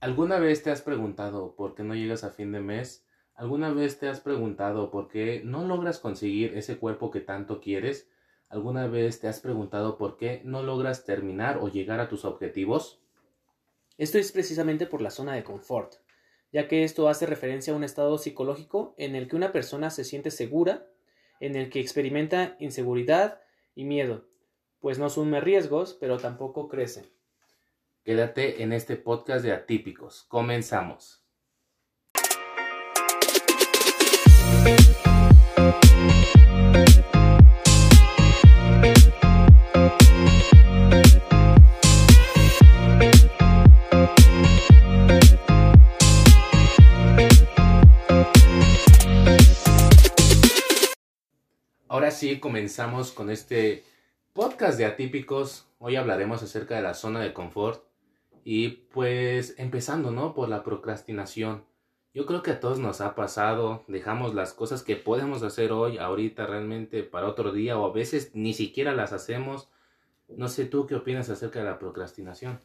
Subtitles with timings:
[0.00, 3.04] ¿Alguna vez te has preguntado por qué no llegas a fin de mes?
[3.34, 8.08] ¿Alguna vez te has preguntado por qué no logras conseguir ese cuerpo que tanto quieres?
[8.48, 13.00] ¿Alguna vez te has preguntado por qué no logras terminar o llegar a tus objetivos?
[13.96, 15.94] Esto es precisamente por la zona de confort,
[16.52, 20.04] ya que esto hace referencia a un estado psicológico en el que una persona se
[20.04, 20.86] siente segura,
[21.40, 23.40] en el que experimenta inseguridad
[23.74, 24.28] y miedo,
[24.78, 27.17] pues no asume riesgos, pero tampoco crece.
[28.08, 30.24] Quédate en este podcast de Atípicos.
[30.28, 31.22] Comenzamos.
[51.88, 53.84] Ahora sí, comenzamos con este
[54.32, 55.66] podcast de Atípicos.
[55.78, 57.87] Hoy hablaremos acerca de la zona de confort
[58.50, 60.32] y pues empezando, ¿no?
[60.32, 61.66] Por la procrastinación.
[62.14, 65.98] Yo creo que a todos nos ha pasado, dejamos las cosas que podemos hacer hoy,
[65.98, 69.68] ahorita realmente para otro día o a veces ni siquiera las hacemos.
[70.28, 72.58] No sé tú qué opinas acerca de la procrastinación.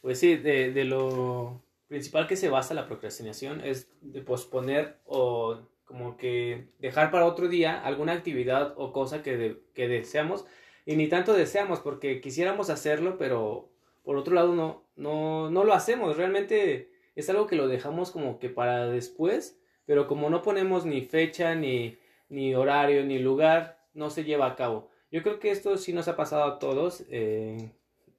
[0.00, 5.58] Pues sí, de, de lo principal que se basa la procrastinación es de posponer o
[5.84, 10.46] como que dejar para otro día alguna actividad o cosa que, que deseamos
[10.86, 13.75] y ni tanto deseamos porque quisiéramos hacerlo, pero
[14.06, 18.38] por otro lado no, no, no lo hacemos, realmente es algo que lo dejamos como
[18.38, 21.98] que para después, pero como no ponemos ni fecha, ni,
[22.28, 24.92] ni horario, ni lugar, no se lleva a cabo.
[25.10, 27.72] Yo creo que esto sí nos ha pasado a todos eh,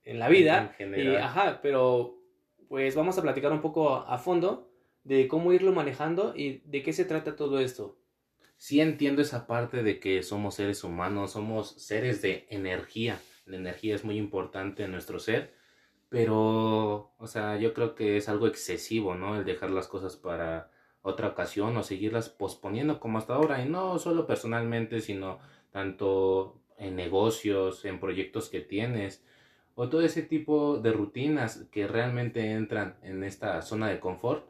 [0.04, 0.76] en la vida.
[0.78, 2.18] y, ajá, pero
[2.68, 4.70] pues vamos a platicar un poco a fondo
[5.06, 7.98] de cómo irlo manejando y de qué se trata todo esto.
[8.58, 13.22] Sí entiendo esa parte de que somos seres humanos, somos seres de energía.
[13.46, 15.56] La energía es muy importante en nuestro ser
[16.10, 19.38] pero, o sea, yo creo que es algo excesivo, ¿no?
[19.38, 23.62] El dejar las cosas para otra ocasión o seguirlas posponiendo como hasta ahora.
[23.64, 25.40] Y no solo personalmente, sino
[25.72, 29.24] tanto en negocios, en proyectos que tienes,
[29.76, 34.48] o todo ese tipo de rutinas que realmente entran en esta zona de confort.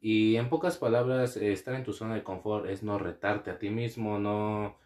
[0.00, 3.70] Y en pocas palabras, estar en tu zona de confort es no retarte a ti
[3.70, 4.76] mismo, no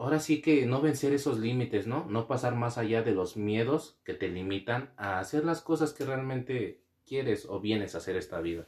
[0.00, 2.06] ahora sí que no vencer esos límites, ¿no?
[2.08, 6.06] No pasar más allá de los miedos que te limitan a hacer las cosas que
[6.06, 8.66] realmente quieres o vienes a hacer esta vida.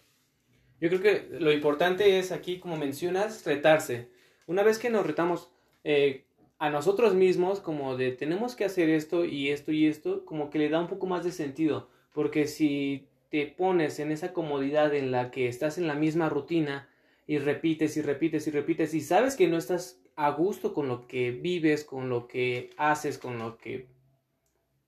[0.78, 4.10] Yo creo que lo importante es aquí, como mencionas, retarse.
[4.46, 5.50] Una vez que nos retamos
[5.84, 6.26] eh,
[6.58, 10.58] a nosotros mismos, como de tenemos que hacer esto y esto y esto, como que
[10.58, 11.88] le da un poco más de sentido.
[12.12, 16.90] Porque si te pones en esa comodidad en la que estás en la misma rutina
[17.26, 21.06] y repites y repites y repites y sabes que no estás a gusto con lo
[21.06, 23.88] que vives, con lo que haces, con lo que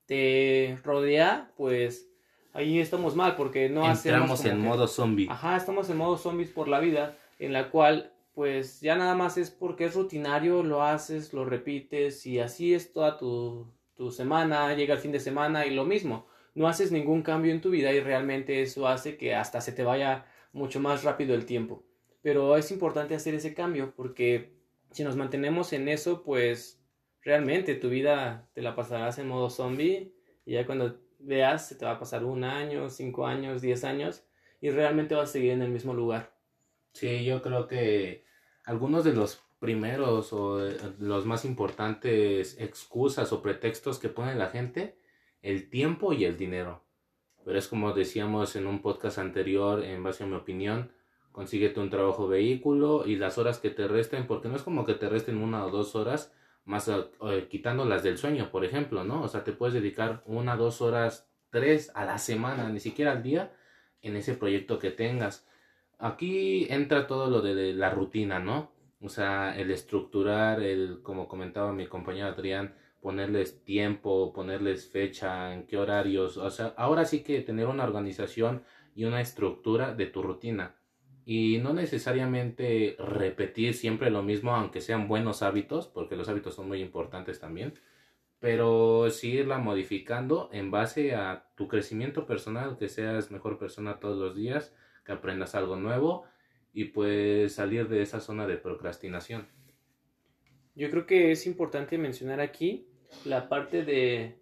[0.06, 2.08] te rodea, pues
[2.52, 5.28] ahí estamos mal porque no Entramos en modo zombie.
[5.30, 9.38] Ajá, estamos en modo zombies por la vida, en la cual pues ya nada más
[9.38, 14.74] es porque es rutinario, lo haces, lo repites y así es toda tu, tu semana,
[14.74, 16.26] llega el fin de semana y lo mismo.
[16.54, 19.84] No haces ningún cambio en tu vida y realmente eso hace que hasta se te
[19.84, 21.84] vaya mucho más rápido el tiempo.
[22.22, 24.54] Pero es importante hacer ese cambio porque
[24.94, 26.80] si nos mantenemos en eso, pues
[27.20, 30.14] realmente tu vida te la pasarás en modo zombie
[30.46, 34.24] y ya cuando veas se te va a pasar un año, cinco años, diez años
[34.60, 36.32] y realmente vas a seguir en el mismo lugar.
[36.92, 38.24] Sí, yo creo que
[38.64, 40.60] algunos de los primeros o
[41.00, 44.96] los más importantes excusas o pretextos que pone la gente,
[45.42, 46.84] el tiempo y el dinero.
[47.44, 50.92] Pero es como decíamos en un podcast anterior, en base a mi opinión,
[51.34, 54.94] consíguete un trabajo vehículo y las horas que te resten, porque no es como que
[54.94, 56.32] te resten una o dos horas,
[56.64, 59.20] más eh, quitando las del sueño, por ejemplo, ¿no?
[59.20, 63.24] O sea, te puedes dedicar una, dos horas, tres a la semana, ni siquiera al
[63.24, 63.52] día,
[64.00, 65.44] en ese proyecto que tengas.
[65.98, 68.70] Aquí entra todo lo de la rutina, ¿no?
[69.00, 75.66] O sea, el estructurar, el, como comentaba mi compañero Adrián, ponerles tiempo, ponerles fecha, en
[75.66, 78.62] qué horarios, o sea, ahora sí que tener una organización
[78.94, 80.76] y una estructura de tu rutina
[81.26, 86.68] y no necesariamente repetir siempre lo mismo, aunque sean buenos hábitos, porque los hábitos son
[86.68, 87.74] muy importantes también,
[88.40, 94.18] pero sí irla modificando en base a tu crecimiento personal, que seas mejor persona todos
[94.18, 94.74] los días,
[95.04, 96.24] que aprendas algo nuevo
[96.72, 99.46] y pues salir de esa zona de procrastinación.
[100.74, 102.86] Yo creo que es importante mencionar aquí
[103.24, 104.40] la parte de,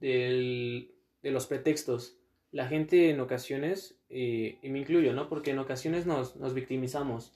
[0.00, 2.18] de los pretextos
[2.54, 5.28] la gente en ocasiones, y me incluyo, ¿no?
[5.28, 7.32] Porque en ocasiones nos, nos victimizamos.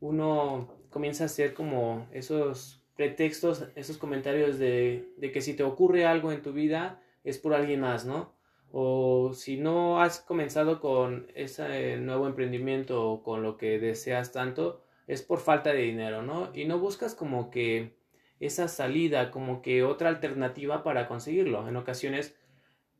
[0.00, 6.06] Uno comienza a hacer como esos pretextos, esos comentarios de, de, que si te ocurre
[6.06, 8.34] algo en tu vida es por alguien más, ¿no?
[8.76, 14.82] o si no has comenzado con ese nuevo emprendimiento o con lo que deseas tanto,
[15.06, 16.50] es por falta de dinero, ¿no?
[16.54, 17.94] Y no buscas como que
[18.40, 21.68] esa salida, como que otra alternativa para conseguirlo.
[21.68, 22.34] En ocasiones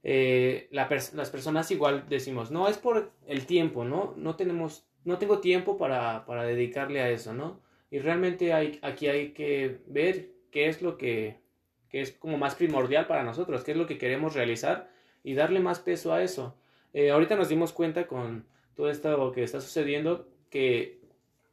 [0.06, 4.12] eh, las personas igual decimos, no, es por el tiempo, ¿no?
[4.19, 7.62] No tenemos, no tengo tiempo para, para dedicarle a eso, ¿no?
[7.91, 11.41] Y realmente hay, aquí hay que ver qué es lo que,
[11.89, 14.91] que es como más primordial para nosotros, qué es lo que queremos realizar
[15.23, 16.55] y darle más peso a eso.
[16.93, 21.01] Eh, ahorita nos dimos cuenta con todo esto que está sucediendo que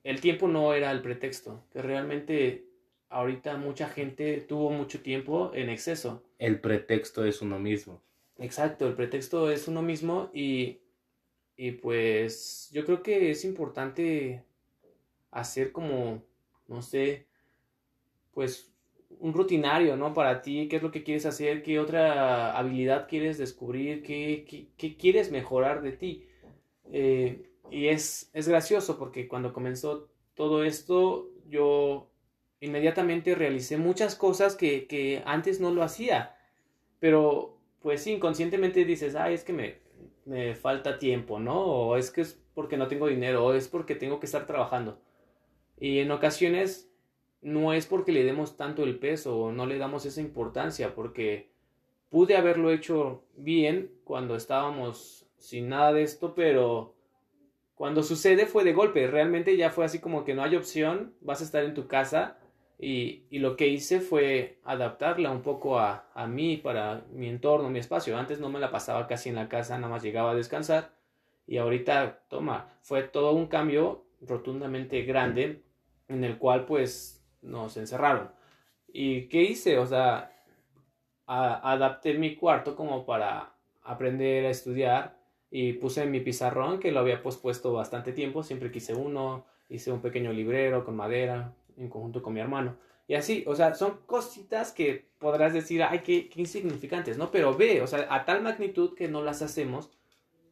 [0.03, 2.65] el tiempo no era el pretexto, que realmente
[3.09, 6.23] ahorita mucha gente tuvo mucho tiempo en exceso.
[6.37, 8.01] El pretexto es uno mismo.
[8.41, 10.81] Exacto, el pretexto es uno mismo y,
[11.55, 14.43] y pues yo creo que es importante
[15.29, 16.23] hacer como,
[16.67, 17.27] no sé,
[18.33, 18.73] pues
[19.19, 20.13] un rutinario, ¿no?
[20.15, 24.97] Para ti, qué es lo que quieres hacer, qué otra habilidad quieres descubrir, qué, qué,
[24.97, 26.27] quieres mejorar de ti.
[26.91, 32.09] Eh, y es, es gracioso porque cuando comenzó todo esto, yo
[32.59, 36.35] inmediatamente realicé muchas cosas que, que antes no lo hacía.
[36.99, 39.75] Pero, pues inconscientemente dices, ay, es que me,
[40.25, 41.59] me falta tiempo, ¿no?
[41.59, 44.99] O es que es porque no tengo dinero, o es porque tengo que estar trabajando.
[45.79, 46.91] Y en ocasiones
[47.41, 51.49] no es porque le demos tanto el peso o no le damos esa importancia, porque
[52.09, 56.93] pude haberlo hecho bien cuando estábamos sin nada de esto, pero
[57.73, 61.41] cuando sucede fue de golpe, realmente ya fue así como que no hay opción, vas
[61.41, 62.37] a estar en tu casa
[62.83, 67.77] y, lo que hice fue adaptarla un poco a, a mí, para mi entorno, mi
[67.77, 68.17] espacio.
[68.17, 70.91] Antes no me la pasaba casi en la casa, nada más llegaba a descansar
[71.45, 75.63] y ahorita, toma, fue todo un cambio rotundamente grande
[76.07, 78.31] en el cual pues nos encerraron.
[78.87, 79.77] ¿Y qué hice?
[79.77, 80.31] O sea,
[81.27, 85.19] adapté mi cuarto como para aprender a estudiar
[85.51, 90.01] y puse mi pizarrón que lo había pospuesto bastante tiempo, siempre quise uno, hice un
[90.01, 92.77] pequeño librero con madera en conjunto con mi hermano.
[93.07, 97.31] Y así, o sea, son cositas que podrás decir, ay, qué, qué insignificantes, ¿no?
[97.31, 99.89] Pero ve, o sea, a tal magnitud que no las hacemos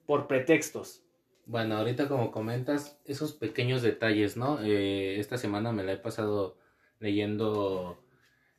[0.06, 1.04] por pretextos.
[1.46, 4.62] Bueno, ahorita como comentas, esos pequeños detalles, ¿no?
[4.62, 6.58] Eh, esta semana me la he pasado
[7.00, 7.98] leyendo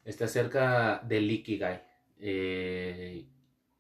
[0.05, 1.83] este, acerca del Ikigai.
[2.19, 3.27] Eh,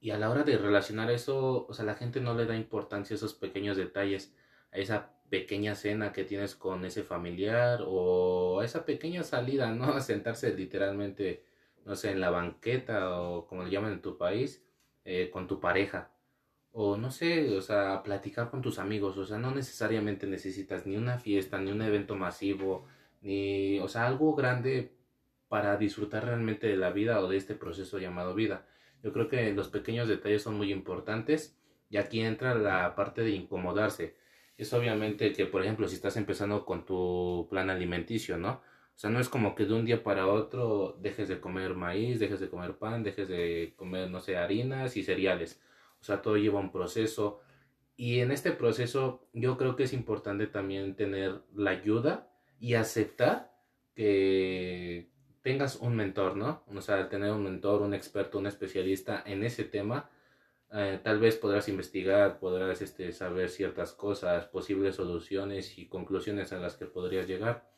[0.00, 3.14] y a la hora de relacionar eso, o sea, la gente no le da importancia
[3.14, 4.34] a esos pequeños detalles,
[4.72, 9.84] a esa pequeña cena que tienes con ese familiar o esa pequeña salida, ¿no?
[9.94, 11.44] A sentarse literalmente,
[11.84, 14.64] no sé, en la banqueta o como le llaman en tu país,
[15.04, 16.12] eh, con tu pareja.
[16.72, 20.96] O no sé, o sea, platicar con tus amigos, o sea, no necesariamente necesitas ni
[20.96, 22.86] una fiesta, ni un evento masivo,
[23.22, 24.92] ni, o sea, algo grande
[25.48, 28.66] para disfrutar realmente de la vida o de este proceso llamado vida.
[29.02, 33.30] Yo creo que los pequeños detalles son muy importantes y aquí entra la parte de
[33.30, 34.14] incomodarse.
[34.60, 38.50] Es obviamente que, por ejemplo, si estás empezando con tu plan alimenticio, ¿no?
[38.50, 42.20] O sea, no es como que de un día para otro dejes de comer maíz,
[42.20, 45.62] dejes de comer pan, dejes de comer, no sé, harinas y cereales.
[46.02, 47.40] O sea, todo lleva un proceso.
[47.96, 53.54] Y en este proceso yo creo que es importante también tener la ayuda y aceptar
[53.94, 55.08] que
[55.40, 56.64] tengas un mentor, ¿no?
[56.66, 60.10] O sea, tener un mentor, un experto, un especialista en ese tema,
[60.72, 66.58] eh, tal vez podrás investigar, podrás este, saber ciertas cosas, posibles soluciones y conclusiones a
[66.58, 67.70] las que podrías llegar,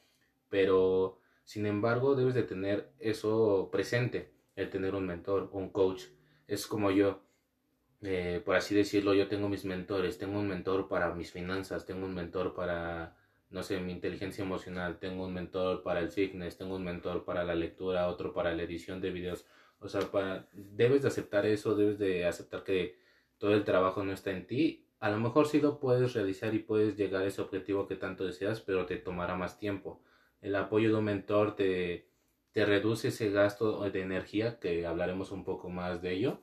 [0.49, 6.05] pero sin embargo debes de tener eso presente, el tener un mentor, un coach.
[6.47, 7.23] Es como yo,
[8.03, 12.07] eh, por así decirlo, yo tengo mis mentores, tengo un mentor para mis finanzas, tengo
[12.07, 13.17] un mentor para
[13.53, 17.45] no sé, mi inteligencia emocional, tengo un mentor para el fitness, tengo un mentor para
[17.45, 19.45] la lectura, otro para la edición de videos.
[19.83, 22.97] O sea, debes de aceptar eso, debes de aceptar que
[23.39, 24.87] todo el trabajo no está en ti.
[25.01, 28.25] A lo mejor sí lo puedes realizar y puedes llegar a ese objetivo que tanto
[28.25, 30.01] deseas, pero te tomará más tiempo.
[30.41, 32.07] El apoyo de un mentor te,
[32.53, 36.41] te reduce ese gasto de energía, que hablaremos un poco más de ello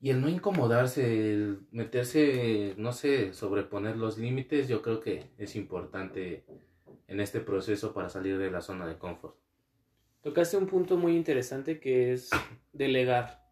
[0.00, 5.56] y el no incomodarse, el meterse, no sé, sobreponer los límites, yo creo que es
[5.56, 6.44] importante
[7.06, 9.36] en este proceso para salir de la zona de confort.
[10.22, 12.30] Tocaste un punto muy interesante que es
[12.72, 13.44] delegar.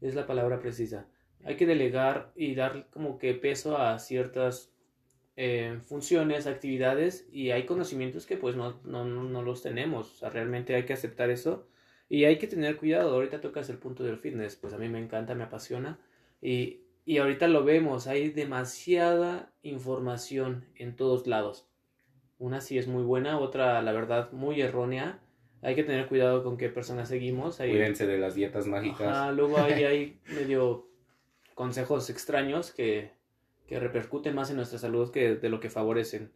[0.00, 1.06] Es la palabra precisa.
[1.44, 4.72] Hay que delegar y dar como que peso a ciertas
[5.36, 10.12] eh, funciones, actividades y hay conocimientos que pues no, no, no los tenemos.
[10.12, 11.68] O sea, realmente hay que aceptar eso
[12.08, 15.00] y hay que tener cuidado, ahorita tocas el punto del fitness, pues a mí me
[15.00, 15.98] encanta, me apasiona.
[16.40, 21.68] Y, y ahorita lo vemos, hay demasiada información en todos lados.
[22.38, 25.20] Una sí es muy buena, otra la verdad muy errónea.
[25.62, 27.56] Hay que tener cuidado con qué personas seguimos.
[27.56, 29.34] Cuídense de las dietas mágicas.
[29.34, 30.88] luego hay, hay medio
[31.54, 33.10] consejos extraños que,
[33.66, 36.32] que repercuten más en nuestra salud que de lo que favorecen.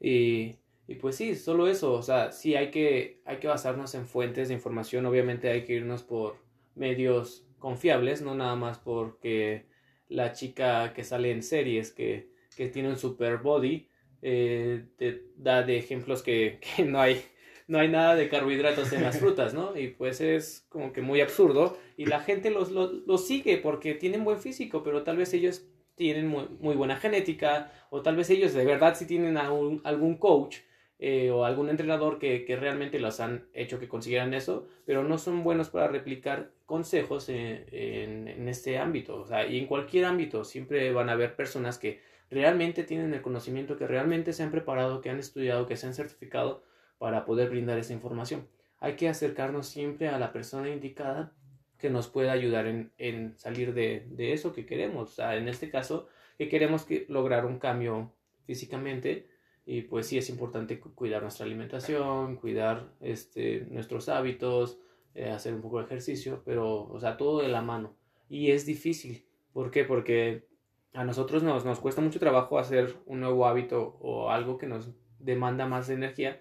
[0.00, 0.56] Y,
[0.86, 4.48] y pues sí, solo eso, o sea, sí hay que, hay que basarnos en fuentes
[4.48, 6.36] de información, obviamente hay que irnos por
[6.74, 9.66] medios confiables, no nada más porque
[10.08, 13.88] la chica que sale en series que, que tiene un super body
[14.20, 17.22] eh, te da de ejemplos que, que no hay
[17.66, 19.76] no hay nada de carbohidratos en las frutas, ¿no?
[19.76, 24.24] Y pues es como que muy absurdo y la gente los, los, sigue porque tienen
[24.24, 28.52] buen físico, pero tal vez ellos tienen muy, muy buena genética o tal vez ellos
[28.52, 30.58] de verdad sí tienen algún, algún coach
[30.98, 35.18] eh, o algún entrenador que, que, realmente los han hecho que consiguieran eso, pero no
[35.18, 39.16] son buenos para replicar consejos en, en, en este ámbito.
[39.16, 43.22] O sea, y en cualquier ámbito siempre van a haber personas que realmente tienen el
[43.22, 46.62] conocimiento, que realmente se han preparado, que han estudiado, que se han certificado
[46.98, 48.48] para poder brindar esa información.
[48.78, 51.32] Hay que acercarnos siempre a la persona indicada
[51.78, 55.10] que nos pueda ayudar en, en salir de, de, eso que queremos.
[55.10, 56.08] O sea, en este caso,
[56.38, 58.12] que queremos que, lograr un cambio
[58.46, 59.28] físicamente
[59.66, 64.78] y pues sí es importante cuidar nuestra alimentación, cuidar este, nuestros hábitos,
[65.14, 67.96] eh, hacer un poco de ejercicio, pero, o sea, todo de la mano.
[68.28, 69.26] Y es difícil.
[69.52, 69.84] ¿Por qué?
[69.84, 70.46] Porque
[70.92, 74.90] a nosotros nos, nos cuesta mucho trabajo hacer un nuevo hábito o algo que nos
[75.18, 76.40] demanda más energía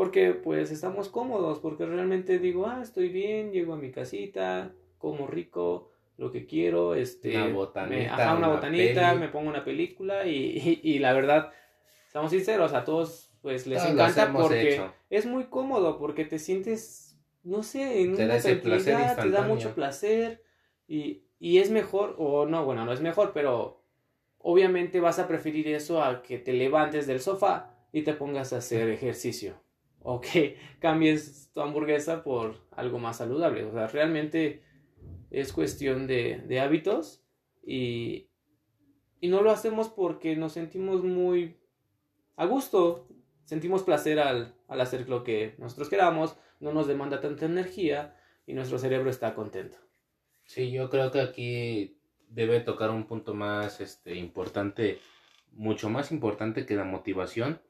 [0.00, 5.26] porque pues estamos cómodos, porque realmente digo, ah, estoy bien, llego a mi casita, como
[5.26, 7.36] rico, lo que quiero, este...
[7.36, 7.96] Una botanita.
[7.98, 11.52] Me, ajá, una, botanita, me pongo una película y, y, la verdad,
[12.06, 14.80] estamos sinceros, a todos pues les encanta porque
[15.10, 19.74] es muy cómodo, porque te sientes, no sé, en te una tranquilidad, te da mucho
[19.74, 20.42] placer
[20.88, 23.84] y, y es mejor, o no, bueno, no es mejor, pero
[24.38, 28.56] obviamente vas a preferir eso a que te levantes del sofá y te pongas a
[28.56, 29.60] hacer ejercicio
[30.02, 33.64] o que cambies tu hamburguesa por algo más saludable.
[33.64, 34.62] O sea, realmente
[35.30, 37.24] es cuestión de, de hábitos
[37.62, 38.28] y,
[39.20, 41.56] y no lo hacemos porque nos sentimos muy
[42.36, 43.06] a gusto,
[43.44, 48.16] sentimos placer al, al hacer lo que nosotros queramos, no nos demanda tanta energía
[48.46, 49.78] y nuestro cerebro está contento.
[50.44, 54.98] Sí, yo creo que aquí debe tocar un punto más este, importante,
[55.52, 57.60] mucho más importante que la motivación,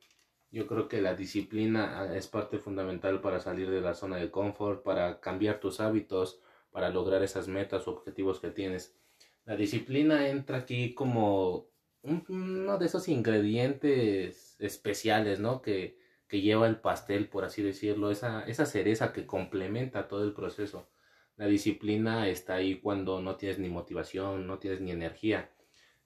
[0.52, 4.30] yo creo que la disciplina ah, es parte fundamental para salir de la zona de
[4.30, 6.40] confort, para cambiar tus hábitos,
[6.70, 8.96] para lograr esas metas o objetivos que tienes.
[9.44, 11.68] La disciplina entra aquí como
[12.02, 15.62] uno de esos ingredientes especiales, ¿no?
[15.62, 20.32] Que, que lleva el pastel, por así decirlo, esa, esa cereza que complementa todo el
[20.32, 20.88] proceso.
[21.36, 25.50] La disciplina está ahí cuando no tienes ni motivación, no tienes ni energía.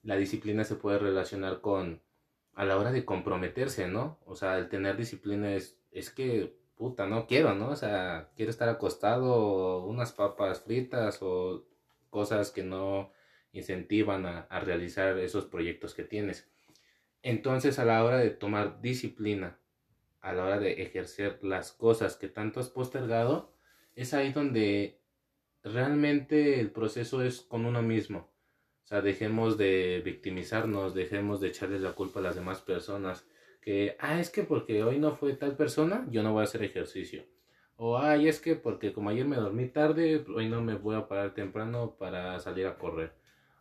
[0.02, 2.02] La disciplina se puede relacionar con
[2.54, 4.18] a la hora de comprometerse, ¿no?
[4.26, 7.70] O sea, el tener disciplina es, es que, puta, no quiero, ¿no?
[7.70, 11.64] O sea, quiero estar acostado, unas papas fritas o
[12.10, 13.12] cosas que no
[13.52, 16.48] incentivan a, a realizar esos proyectos que tienes.
[17.22, 19.58] Entonces, a la hora de tomar disciplina,
[20.20, 23.54] a la hora de ejercer las cosas que tanto has postergado,
[23.94, 25.00] es ahí donde
[25.62, 28.33] realmente el proceso es con uno mismo.
[28.84, 33.26] O sea, dejemos de victimizarnos, dejemos de echarle la culpa a las demás personas.
[33.62, 36.62] Que, ah, es que porque hoy no fue tal persona, yo no voy a hacer
[36.62, 37.24] ejercicio.
[37.76, 41.08] O, ay, es que porque como ayer me dormí tarde, hoy no me voy a
[41.08, 43.14] parar temprano para salir a correr.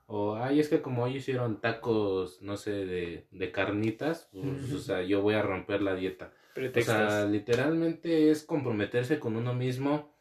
[0.08, 4.80] O, ay, es que como hoy hicieron tacos, no sé, de, de carnitas, pues, o
[4.80, 6.34] sea, yo voy a romper la dieta.
[6.56, 10.14] O sea, literalmente es comprometerse con uno mismo.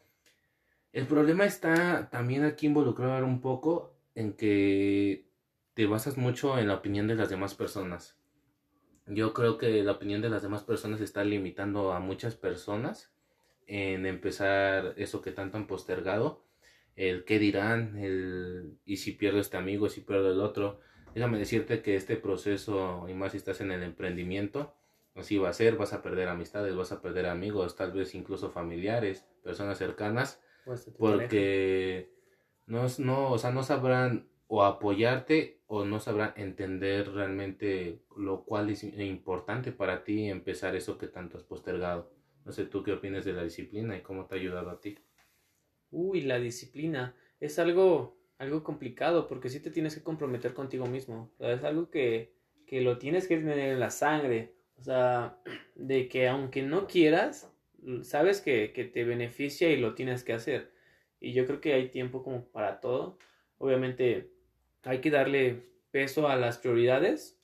[0.93, 5.27] El problema está también aquí involucrado un poco en que
[5.73, 8.17] te basas mucho en la opinión de las demás personas.
[9.07, 13.11] Yo creo que la opinión de las demás personas está limitando a muchas personas
[13.67, 16.43] en empezar eso que tanto han postergado,
[16.95, 20.79] el qué dirán, el y si pierdo este amigo, si pierdo el otro.
[21.15, 24.73] Déjame decirte que este proceso, y más si estás en el emprendimiento,
[25.15, 28.51] así va a ser, vas a perder amistades, vas a perder amigos, tal vez incluso
[28.51, 30.41] familiares, personas cercanas,
[30.97, 32.09] porque
[32.65, 38.69] no, no, o sea, no sabrán o apoyarte o no sabrán entender realmente lo cual
[38.69, 42.11] es importante para ti empezar eso que tanto has postergado.
[42.45, 44.97] No sé tú qué opinas de la disciplina y cómo te ha ayudado a ti.
[45.91, 51.31] Uy, la disciplina es algo, algo complicado porque sí te tienes que comprometer contigo mismo.
[51.39, 52.35] es algo que,
[52.67, 54.53] que lo tienes que tener en la sangre.
[54.77, 55.39] O sea,
[55.75, 57.51] de que aunque no quieras,
[58.01, 60.73] sabes que, que te beneficia y lo tienes que hacer
[61.23, 63.17] y yo creo que hay tiempo como para todo.
[63.57, 64.29] Obviamente
[64.83, 67.39] hay que darle peso a las prioridades,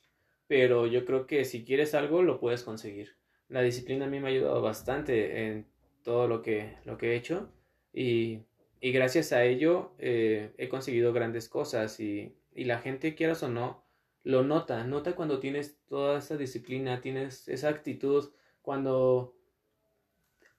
[0.46, 3.16] pero yo creo que si quieres algo lo puedes conseguir.
[3.48, 5.66] La disciplina a mí me ha ayudado bastante en
[6.04, 7.50] todo lo que, lo que he hecho
[7.92, 8.40] y,
[8.80, 13.48] y gracias a ello eh, he conseguido grandes cosas y, y la gente, quieras o
[13.48, 13.82] no,
[14.24, 19.34] lo nota, nota cuando tienes toda esa disciplina, tienes esa actitud, cuando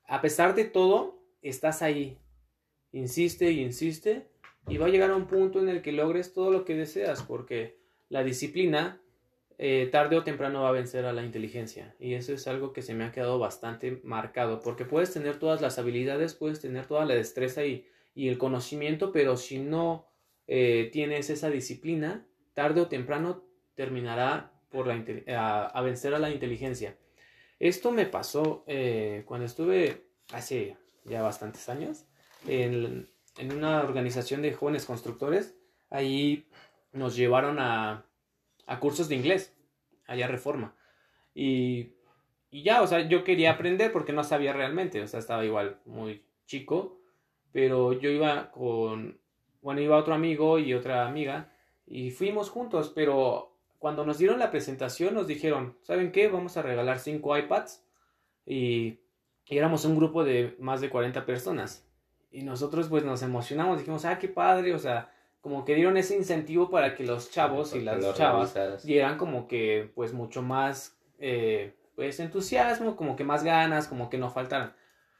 [0.08, 2.18] a pesar de todo, estás ahí,
[2.92, 4.28] insiste y insiste,
[4.68, 7.24] y va a llegar a un punto en el que logres todo lo que deseas,
[7.24, 7.80] porque
[8.10, 9.02] la disciplina
[9.58, 12.82] eh, tarde o temprano va a vencer a la inteligencia, y eso es algo que
[12.82, 17.06] se me ha quedado bastante marcado, porque puedes tener todas las habilidades, puedes tener toda
[17.06, 20.08] la destreza y, y el conocimiento, pero si no
[20.48, 23.44] eh, tienes esa disciplina, tarde o temprano
[23.76, 26.98] terminará por la, a, vencer a la inteligencia.
[27.60, 32.06] Esto me pasó eh, cuando estuve hace ya bastantes años
[32.48, 33.10] en,
[33.56, 35.56] una organización de jóvenes constructores.
[35.90, 36.48] Ahí
[36.92, 38.06] nos llevaron a,
[38.68, 39.56] a cursos de inglés,
[40.08, 40.76] allá Reforma.
[41.34, 41.94] Y,
[42.50, 45.80] y ya, o sea, yo quería aprender porque no sabía realmente, o sea, estaba igual
[45.86, 47.00] muy chico,
[47.52, 49.20] pero yo iba con,
[49.62, 51.52] bueno, iba otro amigo y otra amiga
[51.86, 56.28] y fuimos juntos, pero cuando nos dieron la presentación nos dijeron, ¿saben qué?
[56.28, 57.84] Vamos a regalar cinco iPads
[58.46, 59.00] y,
[59.48, 61.86] éramos un grupo de más de 40 personas.
[62.32, 65.12] Y nosotros pues nos emocionamos, dijimos, ah, qué padre, o sea,
[65.42, 69.92] como que dieron ese incentivo para que los chavos y las chavas dieran como que
[69.96, 74.74] pues mucho más eh, pues entusiasmo, como que más ganas, como que no faltaran.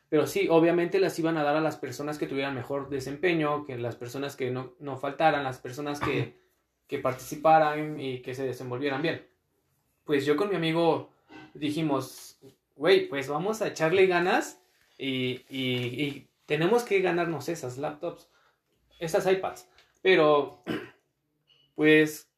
[0.10, 3.78] Pero sí, obviamente las iban a dar a las personas que tuvieran mejor desempeño, que
[3.78, 6.40] las personas que no, no faltaran, las personas que
[6.92, 9.26] que participaran y que se desenvolvieran bien.
[10.04, 11.10] Pues yo con mi amigo
[11.54, 12.38] dijimos,
[12.76, 14.62] güey, pues vamos a echarle ganas
[14.98, 18.30] y, y, tenemos que ganarnos esas laptops,
[19.00, 19.70] esas iPads.
[20.02, 20.62] Pero,
[21.76, 22.30] pues,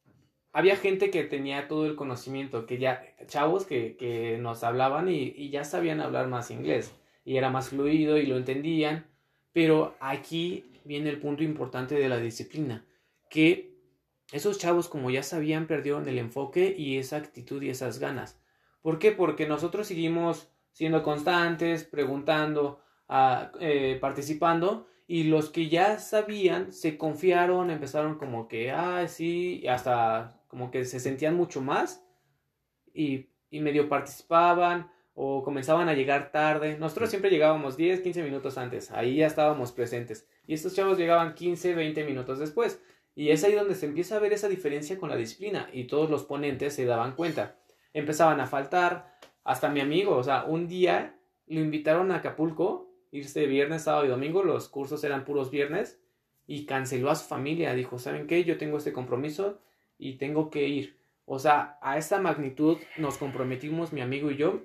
[0.51, 5.33] había gente que tenía todo el conocimiento, que ya, chavos que, que nos hablaban y,
[5.35, 6.93] y, ya sabían hablar más inglés
[7.25, 9.07] y era más fluido y lo entendían.
[9.51, 12.85] Pero aquí viene el punto importante de la disciplina,
[13.31, 13.79] que
[14.31, 18.39] esos chavos, como ya sabían, perdieron el enfoque y esa actitud y esas ganas.
[18.83, 19.11] ¿Por qué?
[19.11, 22.83] Porque nosotros seguimos siendo constantes, preguntando,
[23.59, 30.41] eh, participando, y los que ya sabían se confiaron, empezaron como que, ah, sí, hasta
[30.47, 32.05] como que se sentían mucho más
[32.93, 36.77] y, y medio participaban o comenzaban a llegar tarde.
[36.79, 40.27] Nosotros siempre llegábamos 10, 15 minutos antes, ahí ya estábamos presentes.
[40.47, 42.81] Y estos chavos llegaban 15, 20 minutos después.
[43.15, 46.09] Y es ahí donde se empieza a ver esa diferencia con la disciplina y todos
[46.09, 47.57] los ponentes se daban cuenta.
[47.93, 53.45] Empezaban a faltar, hasta mi amigo, o sea, un día lo invitaron a Acapulco, irse
[53.45, 56.01] viernes, sábado y domingo, los cursos eran puros viernes,
[56.45, 58.43] y canceló a su familia, dijo, ¿saben qué?
[58.43, 59.61] Yo tengo este compromiso
[59.97, 60.99] y tengo que ir.
[61.25, 64.61] O sea, a esa magnitud nos comprometimos mi amigo y yo,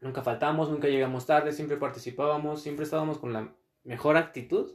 [0.00, 4.72] nunca faltamos, nunca llegamos tarde, siempre participábamos, siempre estábamos con la mejor actitud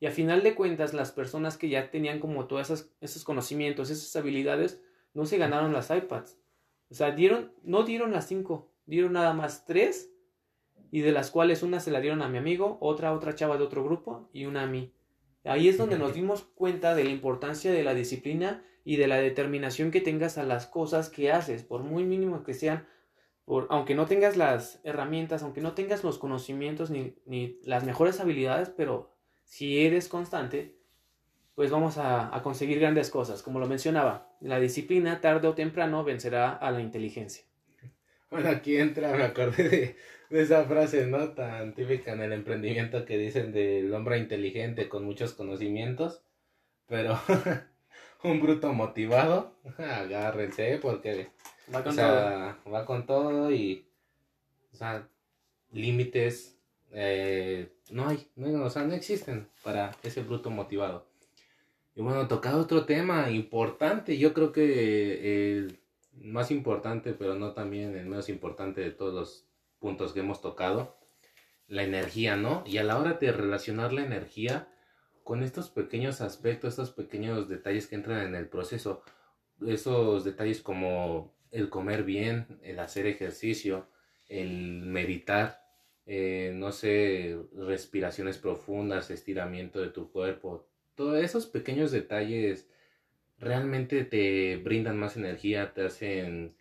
[0.00, 4.14] y a final de cuentas, las personas que ya tenían como todos esos conocimientos, esas
[4.16, 6.38] habilidades, no se ganaron las iPads.
[6.90, 10.12] O sea, dieron, no dieron las cinco, dieron nada más tres,
[10.94, 13.56] y de las cuales una se la dieron a mi amigo, otra a otra chava
[13.56, 14.92] de otro grupo y una a mí.
[15.42, 19.16] Ahí es donde nos dimos cuenta de la importancia de la disciplina y de la
[19.16, 22.86] determinación que tengas a las cosas que haces, por muy mínimo que sean,
[23.44, 28.20] por, aunque no tengas las herramientas, aunque no tengas los conocimientos ni, ni las mejores
[28.20, 30.78] habilidades, pero si eres constante,
[31.56, 33.42] pues vamos a, conseguir grandes cosas.
[33.42, 37.44] Como lo mencionaba, la disciplina tarde o temprano vencerá a la inteligencia.
[38.34, 39.96] Bueno, aquí entra, me acordé
[40.28, 41.28] de, esa frase, ¿no?
[41.34, 46.20] Tan típica en el emprendimiento que dicen del hombre inteligente con muchos conocimientos,
[46.88, 47.16] pero
[48.24, 51.28] un bruto motivado, agárrense porque
[51.72, 52.72] va con, todo.
[52.72, 53.86] va con todo y,
[54.72, 55.06] o sea,
[55.70, 56.58] límites,
[56.90, 61.06] eh, no hay, no, o sea, no existen para ese bruto motivado.
[61.94, 65.83] Y bueno, tocado otro tema importante, yo creo que el
[66.24, 69.46] más importante, pero no también el menos importante de todos los
[69.78, 70.98] puntos que hemos tocado,
[71.68, 72.64] la energía, ¿no?
[72.66, 74.68] Y a la hora de relacionar la energía
[75.22, 79.02] con estos pequeños aspectos, estos pequeños detalles que entran en el proceso,
[79.66, 83.86] esos detalles como el comer bien, el hacer ejercicio,
[84.28, 85.62] el meditar,
[86.06, 92.68] eh, no sé, respiraciones profundas, estiramiento de tu cuerpo, todos esos pequeños detalles
[93.44, 96.56] realmente te brindan más energía, te hacen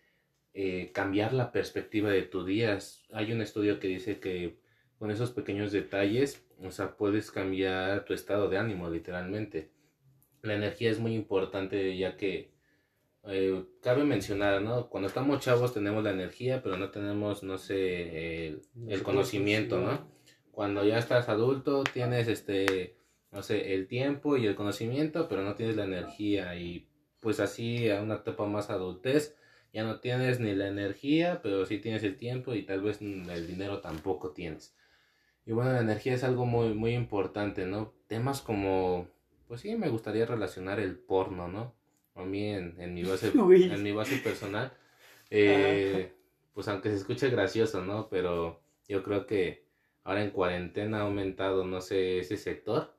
[0.54, 2.78] eh, cambiar la perspectiva de tu día.
[3.12, 4.60] Hay un estudio que dice que
[5.00, 9.72] con esos pequeños detalles, o sea, puedes cambiar tu estado de ánimo literalmente.
[10.42, 12.54] La energía es muy importante ya que
[13.26, 14.90] eh, cabe mencionar, ¿no?
[14.90, 20.08] Cuando estamos chavos tenemos la energía, pero no tenemos, no sé, el, conocimiento, ¿no?
[20.52, 22.96] Cuando ya estás adulto tienes, este,
[23.34, 26.88] no sé, el tiempo y el conocimiento, pero no tienes la energía y
[27.20, 29.36] pues así a una etapa más adultez,
[29.74, 33.48] ya no tienes ni la energía, pero sí tienes el tiempo y tal vez el
[33.48, 34.76] dinero tampoco tienes.
[35.46, 37.94] Y bueno, la energía es algo muy, muy importante, ¿no?
[38.08, 39.08] Temas como,
[39.48, 41.74] pues sí, me gustaría relacionar el porno, ¿no?
[42.16, 44.72] A mí en, en mi, base, en mi base personal,
[45.32, 46.14] eh,
[46.54, 48.10] pues aunque se escuche gracioso, ¿no?
[48.10, 49.66] Pero yo creo que
[50.04, 52.93] ahora en cuarentena ha aumentado, no sé, ese sector.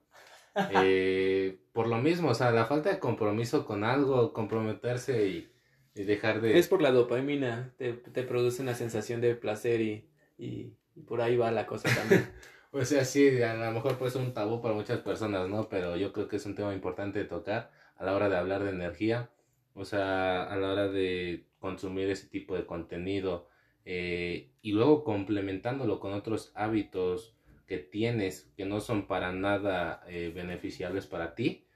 [0.57, 5.51] Eh, por lo mismo, o sea, la falta de compromiso con algo, comprometerse y,
[5.95, 6.59] dejar de...
[6.59, 10.75] Es por la dopamina, te, te produce una sensación de placer y, y,
[11.07, 12.31] por ahí va la cosa también.
[12.73, 15.69] o sea, sí, a lo mejor puede ser un tabú para muchas personas, ¿no?
[15.69, 18.65] Pero yo creo que es un tema importante de tocar a la hora de hablar
[18.65, 19.31] de energía,
[19.75, 23.49] o sea, a la hora de consumir ese tipo de contenido
[23.85, 27.37] eh, y luego complementándolo con otros hábitos
[27.67, 31.67] que tienes que no son para nada eh, beneficiables para ti,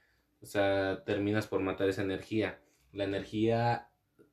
[0.41, 2.59] o sea, terminas por matar esa energía.
[2.93, 3.89] La energía,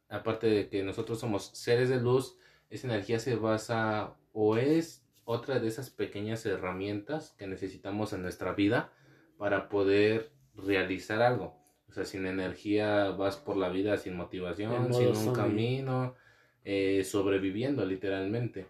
[0.09, 2.39] aparte de que nosotros somos seres de luz,
[2.71, 8.53] esa energía se basa o es otra de esas pequeñas herramientas que necesitamos en nuestra
[8.53, 8.93] vida
[9.39, 11.57] para poder realizar algo.
[11.89, 16.15] O sea, sin energía vas por la vida sin motivación, sin un camino,
[16.65, 18.67] eh, sobreviviendo literalmente.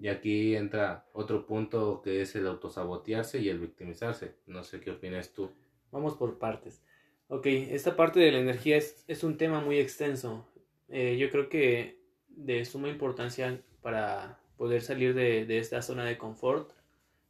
[0.00, 4.34] Y aquí entra otro punto que es el autosabotearse y el victimizarse.
[4.46, 5.50] No sé qué opinas tú.
[5.92, 6.82] Vamos por partes.
[7.28, 10.48] Ok, esta parte de la energía es, es un tema muy extenso.
[10.88, 16.16] Eh, yo creo que de suma importancia para poder salir de, de, esta zona de
[16.16, 16.72] confort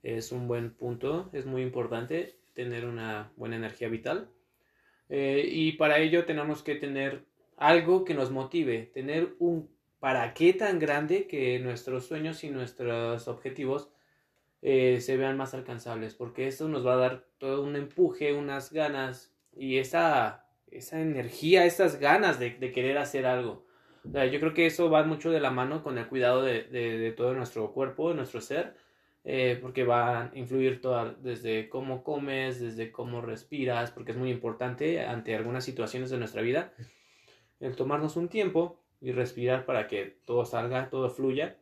[0.04, 1.28] es un buen punto.
[1.32, 4.30] Es muy importante tener una buena energía vital.
[5.08, 7.24] Eh, y para ello tenemos que tener
[7.56, 9.68] algo que nos motive, tener un
[10.00, 13.90] para qué tan grande que nuestros sueños y nuestros objetivos
[14.62, 18.72] eh, se vean más alcanzables, porque esto nos va a dar todo un empuje, unas
[18.72, 23.66] ganas y esa, esa energía, esas ganas de, querer hacer algo.
[24.04, 27.34] yo creo que eso va mucho de la mano con el cuidado de, de todo
[27.34, 28.74] nuestro cuerpo, de nuestro ser,
[29.24, 34.30] eh, porque va a influir todo, desde cómo comes, desde cómo respiras, porque es muy
[34.30, 36.72] importante ante algunas situaciones de nuestra vida,
[37.60, 41.58] el tomarnos un tiempo y respirar para que todo salga, todo fluya,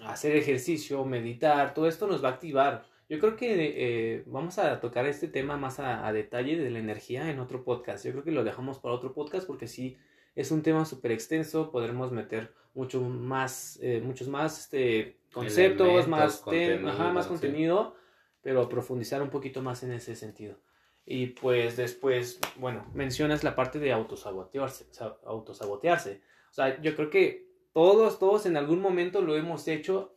[0.00, 2.84] hacer ejercicio, meditar, todo esto nos va a activar.
[3.08, 6.78] Yo creo que eh, vamos a tocar este tema más a, a, detalle de la
[6.78, 8.04] energía en otro podcast.
[8.04, 9.98] Yo creo que lo dejamos para otro podcast porque sí
[10.36, 16.44] es un tema súper extenso, podremos meter mucho más, eh, muchos más este, conceptos, más,
[16.46, 17.96] más contenido,
[18.42, 20.56] pero profundizar un poquito más en ese sentido.
[21.04, 24.86] Y pues después, bueno, mencionas la parte de autosabotearse,
[25.24, 26.22] autosabotearse.
[26.50, 30.16] O sea, yo creo que todos, todos en algún momento lo hemos hecho,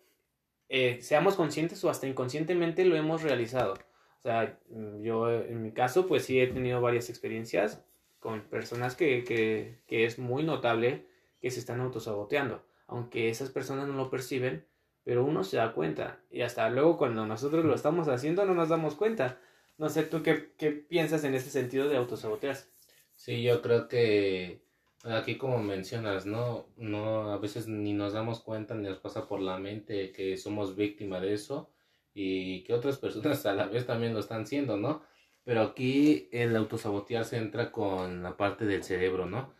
[0.69, 3.73] eh, seamos conscientes o hasta inconscientemente lo hemos realizado.
[3.73, 4.59] O sea,
[5.01, 7.85] yo en mi caso, pues sí he tenido varias experiencias
[8.19, 11.05] con personas que, que, que es muy notable
[11.41, 14.65] que se están autosaboteando, aunque esas personas no lo perciben,
[15.03, 18.69] pero uno se da cuenta y hasta luego cuando nosotros lo estamos haciendo no nos
[18.69, 19.39] damos cuenta.
[19.77, 22.69] No sé, ¿tú qué, qué piensas en ese sentido de autosabotearse?
[23.15, 24.62] Sí, yo creo que
[25.03, 26.67] aquí como mencionas, ¿no?
[26.77, 30.75] No, a veces ni nos damos cuenta ni nos pasa por la mente que somos
[30.75, 31.69] víctima de eso
[32.13, 35.03] y que otras personas a la vez también lo están siendo, ¿no?
[35.43, 39.53] Pero aquí el autosabotearse entra con la parte del cerebro, ¿no?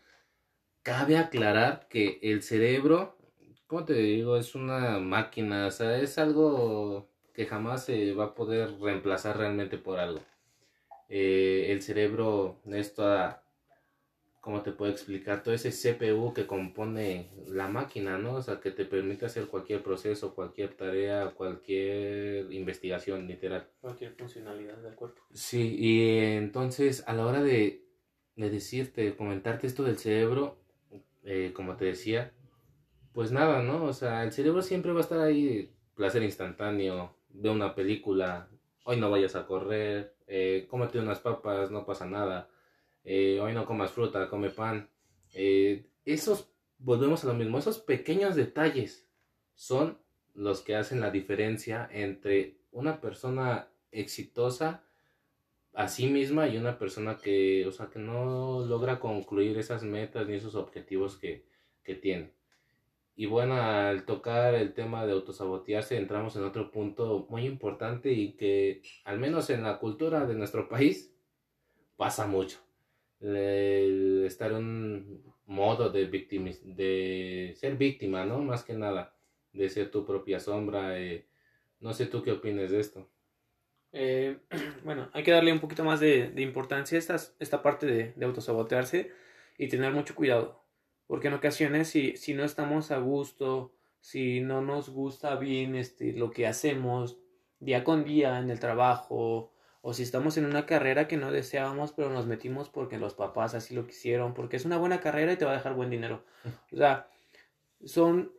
[0.82, 3.18] Cabe aclarar que el cerebro,
[3.66, 8.78] como te digo, es una máquina, o es algo que jamás se va a poder
[8.80, 10.20] reemplazar realmente por algo.
[11.08, 13.43] Eh, el cerebro es toda
[14.44, 15.42] ¿cómo te puedo explicar?
[15.42, 18.34] Todo ese CPU que compone la máquina, ¿no?
[18.34, 23.66] O sea, que te permite hacer cualquier proceso, cualquier tarea, cualquier investigación, literal.
[23.80, 25.22] Cualquier funcionalidad del cuerpo.
[25.32, 27.86] Sí, y entonces a la hora de,
[28.36, 30.58] de decirte, comentarte esto del cerebro,
[31.22, 32.34] eh, como te decía,
[33.14, 33.84] pues nada, ¿no?
[33.84, 38.50] O sea, el cerebro siempre va a estar ahí, placer instantáneo, ve una película,
[38.84, 42.50] hoy no vayas a correr, eh, cómete unas papas, no pasa nada
[43.04, 44.88] eh, hoy no comas fruta, come pan.
[45.34, 49.08] Eh, esos, volvemos a lo mismo, esos pequeños detalles
[49.54, 49.98] son
[50.34, 54.84] los que hacen la diferencia entre una persona exitosa
[55.74, 60.26] a sí misma y una persona que, o sea, que no logra concluir esas metas
[60.26, 61.46] ni esos objetivos que,
[61.82, 62.32] que tiene.
[63.16, 68.32] Y bueno, al tocar el tema de autosabotearse, entramos en otro punto muy importante y
[68.32, 71.14] que, al menos en la cultura de nuestro país,
[71.96, 72.64] pasa mucho
[73.24, 78.38] el estar en un modo de, de ser víctima, ¿no?
[78.40, 79.14] Más que nada,
[79.52, 80.98] de ser tu propia sombra.
[81.00, 81.26] Eh,
[81.80, 83.08] no sé tú qué opinas de esto.
[83.92, 84.38] Eh,
[84.84, 89.10] bueno, hay que darle un poquito más de, importancia a esta, esta parte de, autosabotearse.
[89.58, 90.64] y tener mucho cuidado.
[91.06, 96.12] Porque en ocasiones si, si no estamos a gusto, si no nos gusta bien este,
[96.12, 97.18] lo que hacemos
[97.60, 99.53] día con día en el trabajo,
[99.86, 103.54] o si estamos en una carrera que no deseábamos, pero nos metimos porque los papás
[103.54, 106.24] así lo quisieron, porque es una buena carrera y te va a dejar buen dinero.
[106.72, 107.10] O sea,
[107.84, 108.32] son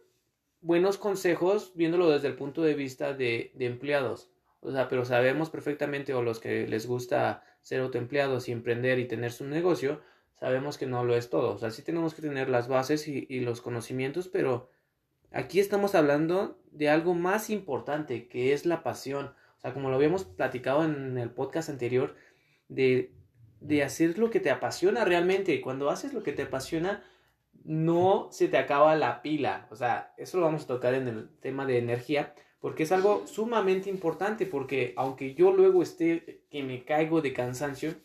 [0.61, 4.31] buenos consejos viéndolo desde el punto de vista de, de empleados.
[4.59, 9.05] O sea, pero sabemos perfectamente, o los que les gusta ser autoempleados y emprender y
[9.05, 10.01] tener su negocio,
[10.39, 11.53] sabemos que no lo es todo.
[11.53, 14.71] O sea, sí tenemos que tener las bases y, y los conocimientos, pero
[15.29, 19.35] aquí estamos hablando de algo más importante, que es la pasión
[19.73, 22.15] como lo habíamos platicado en el podcast anterior,
[22.67, 23.13] de,
[23.59, 25.61] de hacer lo que te apasiona realmente.
[25.61, 27.03] Cuando haces lo que te apasiona,
[27.63, 29.67] no se te acaba la pila.
[29.71, 33.25] O sea, eso lo vamos a tocar en el tema de energía, porque es algo
[33.27, 37.95] sumamente importante, porque aunque yo luego esté que me caigo de cansancio,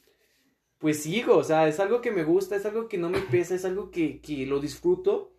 [0.78, 3.54] pues sigo, o sea, es algo que me gusta, es algo que no me pesa,
[3.54, 5.34] es algo que, que lo disfruto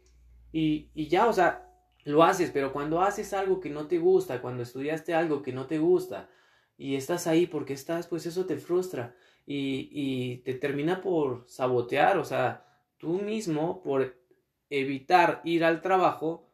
[0.52, 1.71] y, y ya, o sea,
[2.04, 5.68] lo haces, pero cuando haces algo que no te gusta, cuando estudiaste algo que no
[5.68, 6.30] te gusta
[6.78, 12.18] y estás ahí porque estás, pues eso te frustra y, y te termina por sabotear,
[12.18, 12.66] o sea,
[12.98, 14.16] tú mismo por
[14.70, 16.52] evitar ir al trabajo,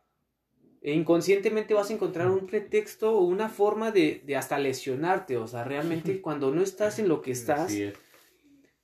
[0.82, 5.48] e inconscientemente vas a encontrar un pretexto o una forma de, de hasta lesionarte, o
[5.48, 7.74] sea, realmente cuando no estás en lo que estás,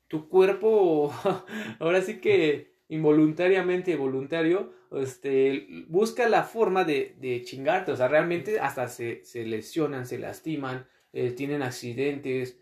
[0.07, 1.13] tu cuerpo,
[1.79, 8.59] ahora sí que involuntariamente voluntario, este, busca la forma de, de chingarte, o sea, realmente
[8.59, 12.59] hasta se, se lesionan, se lastiman, eh, tienen accidentes,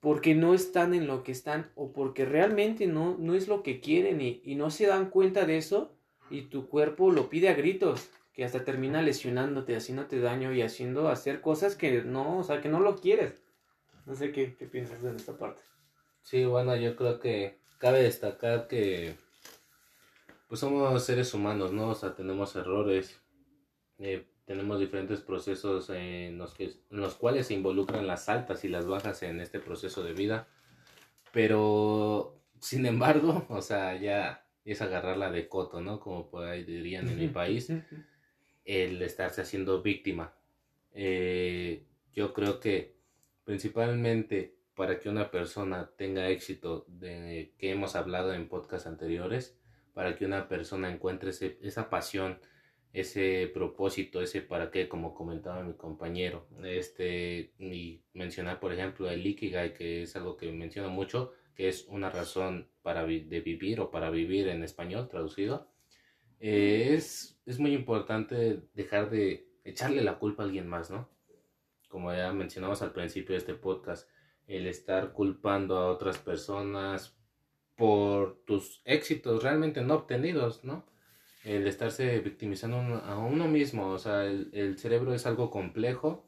[0.00, 3.80] porque no están en lo que están o porque realmente no, no es lo que
[3.80, 5.96] quieren y, y no se dan cuenta de eso
[6.30, 11.08] y tu cuerpo lo pide a gritos, que hasta termina lesionándote, haciéndote daño y haciendo
[11.08, 13.42] hacer cosas que no, o sea, que no lo quieres.
[14.06, 15.62] No sé qué, qué piensas de esta parte.
[16.22, 19.14] Sí, bueno, yo creo que cabe destacar que
[20.54, 21.88] pues somos seres humanos, ¿no?
[21.88, 23.20] O sea, tenemos errores,
[23.98, 28.68] eh, tenemos diferentes procesos en los, que, en los cuales se involucran las altas y
[28.68, 30.46] las bajas en este proceso de vida.
[31.32, 35.98] Pero, sin embargo, o sea, ya es agarrarla de coto, ¿no?
[35.98, 37.72] Como por ahí dirían en mi país,
[38.64, 40.34] el estarse haciendo víctima.
[40.92, 42.94] Eh, yo creo que
[43.42, 49.58] principalmente para que una persona tenga éxito de que hemos hablado en podcasts anteriores,
[49.94, 52.38] para que una persona encuentre esa pasión,
[52.92, 56.46] ese propósito, ese para qué, como comentaba mi compañero.
[56.64, 61.86] Este, y mencionar, por ejemplo, el Ikigai, que es algo que menciono mucho, que es
[61.88, 65.68] una razón para de vivir o para vivir en español traducido.
[66.40, 71.08] Eh, es, es muy importante dejar de echarle la culpa a alguien más, ¿no?
[71.88, 74.10] Como ya mencionamos al principio de este podcast,
[74.46, 77.16] el estar culpando a otras personas
[77.76, 80.84] por tus éxitos realmente no obtenidos, ¿no?
[81.44, 86.24] El estarse victimizando a uno mismo, o sea, el, cerebro es algo complejo.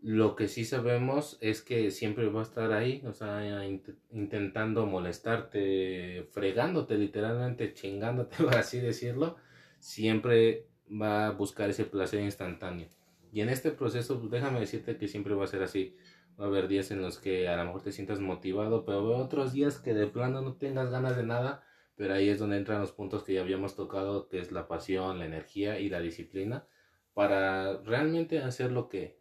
[0.00, 3.64] Lo que sí sabemos es que siempre va a estar ahí, o sea,
[4.10, 9.36] intentando molestarte, fregándote, literalmente chingándote, por así decirlo.
[9.78, 12.88] Siempre va a buscar ese placer instantáneo.
[13.32, 15.96] Y en este proceso, pues, déjame decirte que siempre va a ser así.
[16.40, 19.52] Va a haber días en los que a lo mejor te sientas motivado, pero otros
[19.52, 21.64] días que de plano no tengas ganas de nada,
[21.96, 25.18] pero ahí es donde entran los puntos que ya habíamos tocado, que es la pasión,
[25.18, 26.68] la energía y la disciplina,
[27.12, 29.18] para realmente hacer lo que,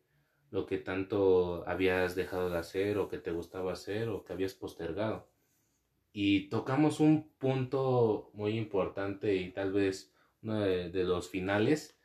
[0.52, 4.54] lo que tanto habías dejado de hacer o que te gustaba hacer o que habías
[4.54, 5.28] postergado.
[6.14, 12.00] Y tocamos un punto muy importante y tal vez uno de, de los finales,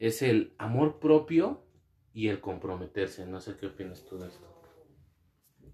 [0.00, 1.62] es el amor propio
[2.14, 3.26] y el comprometerse.
[3.26, 4.46] No sé qué opinas tú de esto.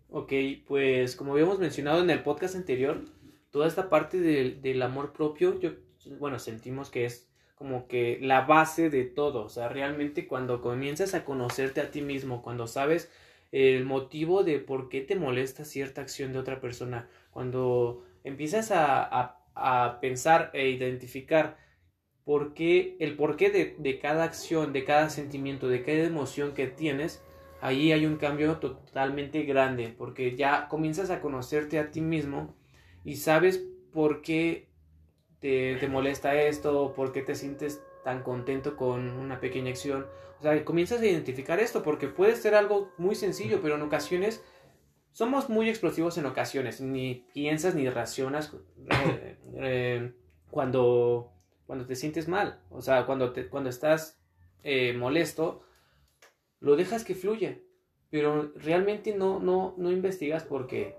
[0.09, 0.33] Ok,
[0.67, 3.05] pues como habíamos mencionado en el podcast anterior,
[3.51, 5.73] toda esta parte del amor propio, yo,
[6.19, 11.15] bueno, sentimos que es como que la base de todo, o sea, realmente cuando comienzas
[11.15, 13.11] a conocerte a ti mismo, cuando sabes
[13.51, 19.03] el motivo de por qué te molesta cierta acción de otra persona, cuando empiezas a,
[19.03, 21.57] a, a pensar e identificar
[22.27, 27.23] por el porqué de, de cada acción, de cada sentimiento, de cada emoción que tienes,
[27.61, 32.57] ahí hay un cambio totalmente grande, porque ya comienzas a conocerte a ti mismo
[33.05, 34.69] y sabes por qué
[35.39, 40.07] te, te molesta esto, por qué te sientes tan contento con una pequeña acción.
[40.41, 44.43] O sea, comienzas a identificar esto, porque puede ser algo muy sencillo, pero en ocasiones
[45.13, 48.53] somos muy explosivos en ocasiones, ni piensas ni racionas
[48.91, 50.13] eh, eh,
[50.51, 51.36] cuando
[51.67, 54.19] cuando te sientes mal, o sea, cuando, te, cuando estás
[54.63, 55.63] eh, molesto,
[56.61, 57.59] lo dejas que fluya,
[58.11, 60.97] pero realmente no, no, no investigas porque,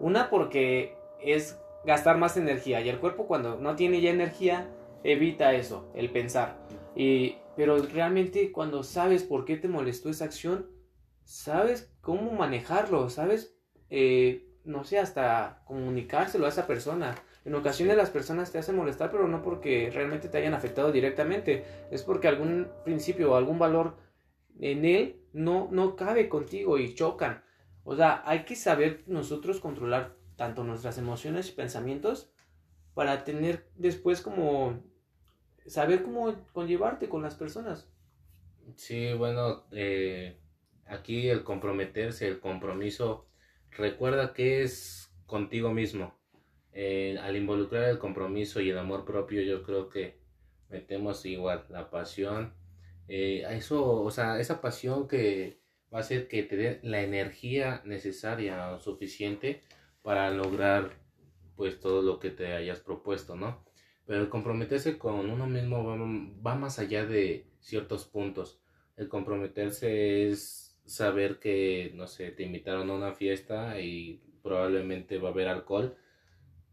[0.00, 2.80] una porque es gastar más energía.
[2.80, 4.68] Y el cuerpo cuando no tiene ya energía,
[5.04, 6.58] evita eso, el pensar.
[6.94, 10.70] Y, pero realmente cuando sabes por qué te molestó esa acción,
[11.24, 13.56] sabes cómo manejarlo, sabes,
[13.90, 17.14] eh, no sé, hasta comunicárselo a esa persona.
[17.48, 21.64] En ocasiones las personas te hacen molestar, pero no porque realmente te hayan afectado directamente,
[21.90, 23.96] es porque algún principio o algún valor
[24.60, 27.42] en él no, no cabe contigo y chocan.
[27.84, 32.30] O sea, hay que saber nosotros controlar tanto nuestras emociones y pensamientos
[32.92, 34.82] para tener después como
[35.64, 37.90] saber cómo conllevarte con las personas.
[38.76, 40.38] Sí, bueno, eh,
[40.84, 43.26] aquí el comprometerse, el compromiso,
[43.70, 46.17] recuerda que es contigo mismo.
[46.80, 50.20] Eh, al involucrar el compromiso y el amor propio, yo creo que
[50.68, 52.54] metemos igual la pasión.
[53.08, 55.58] Eh, eso, o sea, esa pasión que
[55.92, 59.64] va a hacer que te dé la energía necesaria o suficiente
[60.02, 60.92] para lograr
[61.56, 63.64] pues todo lo que te hayas propuesto, ¿no?
[64.06, 65.84] Pero el comprometerse con uno mismo
[66.46, 68.60] va, más allá de ciertos puntos.
[68.96, 75.30] El comprometerse es saber que, no sé, te invitaron a una fiesta y probablemente va
[75.30, 75.96] a haber alcohol.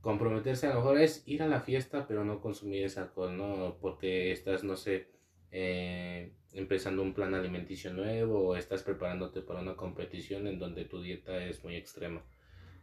[0.06, 3.76] Comprometerse a lo mejor es ir a la fiesta pero no consumir ese alcohol, ¿no?
[3.82, 5.08] Porque estás, no sé,
[5.52, 11.02] eh, empezando un plan alimenticio nuevo o estás preparándote para una competición en donde tu
[11.02, 12.22] dieta es muy extrema.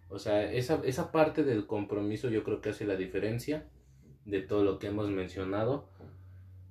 [0.09, 3.69] O sea, esa, esa parte del compromiso yo creo que hace la diferencia
[4.25, 5.89] de todo lo que hemos mencionado.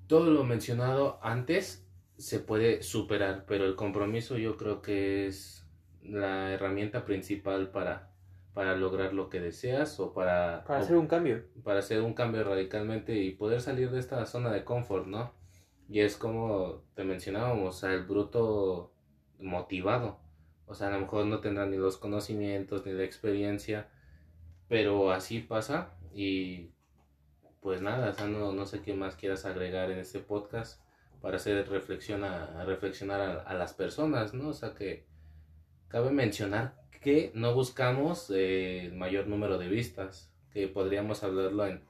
[0.07, 1.87] Todo lo mencionado antes
[2.17, 5.65] se puede superar, pero el compromiso yo creo que es
[6.03, 8.10] la herramienta principal para,
[8.53, 10.63] para lograr lo que deseas o para...
[10.65, 11.45] Para hacer un cambio.
[11.63, 15.33] Para hacer un cambio radicalmente y poder salir de esta zona de confort, ¿no?
[15.87, 18.93] Y es como te mencionábamos, o sea, el bruto
[19.39, 20.19] motivado.
[20.65, 23.89] O sea, a lo mejor no tendrá ni los conocimientos ni la experiencia,
[24.67, 26.71] pero así pasa y
[27.61, 30.81] pues nada, o sea, no, no, sé qué más quieras agregar en este podcast
[31.21, 34.49] para hacer reflexión a, reflexionar a, las personas, ¿no?
[34.49, 35.05] O sea que
[35.87, 41.81] cabe mencionar que no buscamos eh, el mayor número de vistas, que podríamos hablarlo en,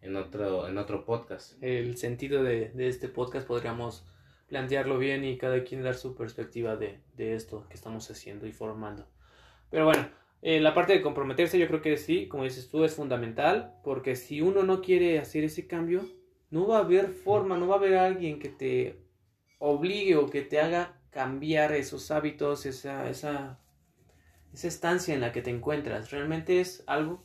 [0.00, 1.62] en, otro, en otro podcast.
[1.62, 4.06] El sentido de, de este podcast podríamos
[4.48, 8.52] plantearlo bien y cada quien dar su perspectiva de, de esto que estamos haciendo y
[8.52, 9.06] formando.
[9.70, 10.08] Pero bueno,
[10.42, 14.16] eh, la parte de comprometerse yo creo que sí, como dices tú, es fundamental, porque
[14.16, 16.02] si uno no quiere hacer ese cambio,
[16.50, 19.00] no va a haber forma, no va a haber alguien que te
[19.58, 23.58] obligue o que te haga cambiar esos hábitos, esa, esa,
[24.52, 26.10] esa estancia en la que te encuentras.
[26.10, 27.24] Realmente es algo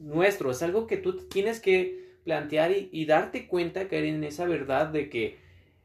[0.00, 4.88] nuestro, es algo que tú tienes que plantear y, darte cuenta, caer en esa verdad
[4.88, 5.38] de que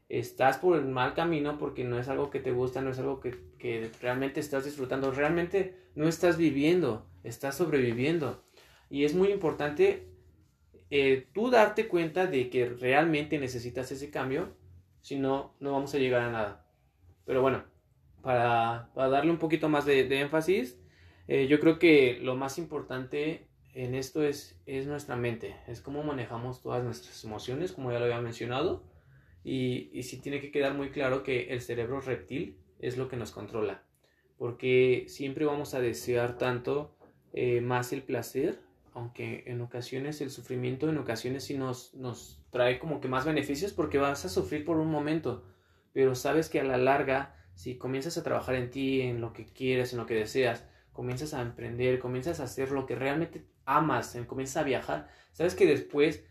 [0.08, 3.20] estás por el mal camino porque no es algo que te gusta, no es algo
[3.20, 8.44] que, realmente estás disfrutando, realmente no estás viviendo, estás sobreviviendo.
[8.90, 10.08] Y es muy importante
[10.90, 14.56] eh, tú darte cuenta de que realmente necesitas ese cambio,
[15.00, 16.66] si no, no vamos a llegar a nada.
[17.24, 17.64] Pero bueno,
[18.22, 20.78] para, darle un poquito más de, énfasis,
[21.28, 26.02] eh, yo creo que lo más importante en esto es, es nuestra mente, es cómo
[26.02, 28.84] manejamos todas nuestras emociones, como ya lo había mencionado
[29.44, 33.16] y, y sí tiene que quedar muy claro que el cerebro reptil es lo que
[33.16, 33.82] nos controla.
[34.36, 36.94] Porque siempre vamos a desear tanto
[37.32, 38.60] eh, más el placer,
[38.92, 43.72] aunque en ocasiones el sufrimiento, en ocasiones sí nos, nos trae como que más beneficios
[43.72, 45.44] porque vas a sufrir por un momento.
[45.92, 49.46] Pero sabes que a la larga, si comienzas a trabajar en ti, en lo que
[49.46, 54.16] quieres, en lo que deseas, comienzas a emprender, comienzas a hacer lo que realmente amas,
[54.26, 56.24] comienzas a viajar, sabes que después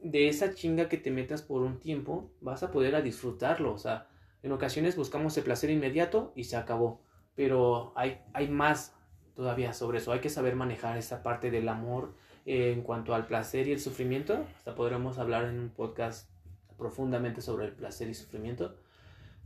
[0.00, 3.72] de esa chinga que te metas por un tiempo, vas a poder a disfrutarlo.
[3.72, 4.08] O sea,
[4.42, 7.02] en ocasiones buscamos el placer inmediato y se acabó.
[7.34, 8.94] Pero hay, hay más
[9.34, 10.12] todavía sobre eso.
[10.12, 12.14] Hay que saber manejar esa parte del amor
[12.46, 14.46] eh, en cuanto al placer y el sufrimiento.
[14.56, 16.30] Hasta podremos hablar en un podcast
[16.78, 18.76] profundamente sobre el placer y sufrimiento.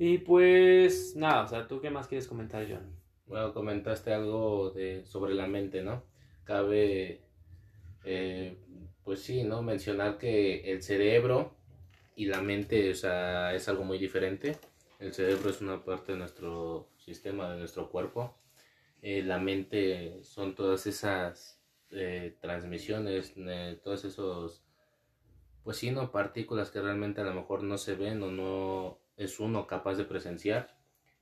[0.03, 2.91] Y pues nada, o sea, ¿tú qué más quieres comentar, John?
[3.27, 6.03] Bueno, comentaste algo de, sobre la mente, ¿no?
[6.45, 7.21] Cabe
[8.07, 8.57] eh,
[9.05, 9.61] pues sí, ¿no?
[9.61, 11.55] Mencionar que el cerebro
[12.17, 14.57] y la mente, o sea, es algo muy diferente.
[15.01, 18.35] El cerebro es una parte de nuestro sistema, de nuestro cuerpo.
[19.03, 21.61] Eh, la mente son todas esas
[21.91, 23.35] eh, transmisiones,
[23.83, 24.65] todos esos,
[25.63, 26.11] pues sí, ¿no?
[26.11, 30.05] Partículas que realmente a lo mejor no se ven o no es uno capaz de
[30.05, 30.77] presenciar.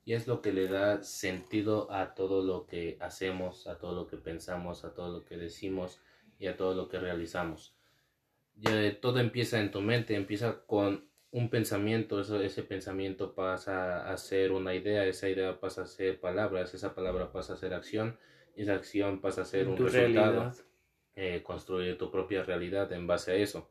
[0.04, 4.06] Y es lo que le da sentido a todo lo que hacemos, a todo lo
[4.06, 6.00] que pensamos, a todo lo que decimos
[6.38, 7.78] y a todo lo que realizamos
[8.60, 14.16] ya todo empieza en tu mente, empieza con un pensamiento, eso, ese pensamiento pasa a
[14.16, 18.18] ser una idea, esa idea pasa a ser palabras, esa palabra pasa a ser acción,
[18.56, 20.52] esa acción pasa a ser un resultado.
[21.14, 23.70] eh, construir tu propia realidad en base a eso.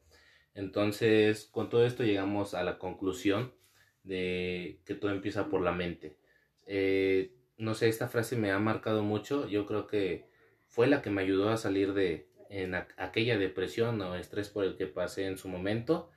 [0.53, 3.53] Entonces, con todo esto llegamos a la conclusión
[4.07, 6.17] de que todo empieza por la mente.
[6.65, 9.47] Eh, no sé, esta frase me ha marcado mucho.
[9.47, 10.25] Yo creo que
[10.67, 14.77] fue la que me ayudó a salir de en aquella depresión o estrés por el
[14.77, 16.09] que pasé en su momento.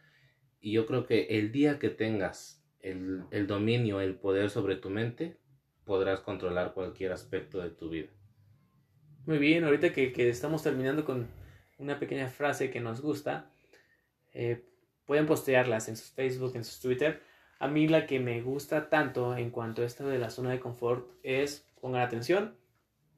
[0.60, 4.90] Y yo creo que el día que tengas el, el dominio, el poder sobre tu
[4.90, 5.38] mente,
[5.84, 8.10] podrás controlar cualquier aspecto de tu vida.
[9.26, 11.28] Muy bien, ahorita que, que estamos terminando con
[11.78, 13.52] una pequeña frase que nos gusta,
[14.32, 14.64] eh,
[15.04, 17.22] pueden postearlas en su Facebook, en su Twitter.
[17.60, 20.60] A mí la que me gusta tanto en cuanto a esto de la zona de
[20.60, 22.56] confort es, pongan atención,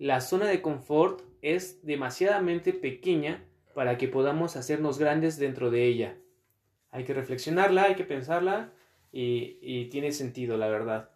[0.00, 6.18] la zona de confort es demasiadamente pequeña para que podamos hacernos grandes dentro de ella.
[6.90, 8.72] Hay que reflexionarla, hay que pensarla
[9.12, 11.10] y, y tiene sentido, la verdad.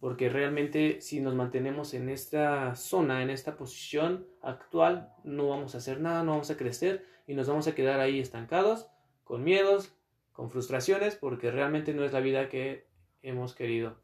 [0.00, 5.78] Porque realmente si nos mantenemos en esta zona, en esta posición actual, no vamos a
[5.78, 8.88] hacer nada, no vamos a crecer y nos vamos a quedar ahí estancados,
[9.22, 9.94] con miedos,
[10.32, 12.88] con frustraciones, porque realmente no es la vida que
[13.22, 14.00] hemos querido.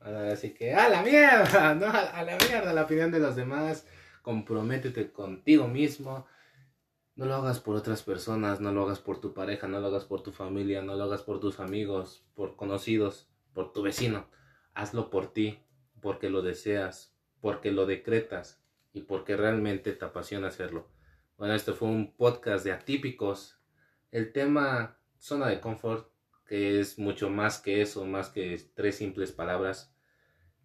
[0.00, 3.86] Así que, a la mierda, no, a la mierda la opinión de los demás,
[4.22, 6.26] comprométete contigo mismo,
[7.16, 10.04] no lo hagas por otras personas, no lo hagas por tu pareja, no lo hagas
[10.04, 14.26] por tu familia, no lo hagas por tus amigos, por conocidos, por tu vecino,
[14.72, 15.62] hazlo por ti,
[16.00, 18.62] porque lo deseas, porque lo decretas
[18.94, 20.88] y porque realmente te apasiona hacerlo.
[21.36, 23.60] Bueno, este fue un podcast de atípicos.
[24.10, 26.10] El tema zona de confort
[26.50, 29.94] que es mucho más que eso, más que tres simples palabras.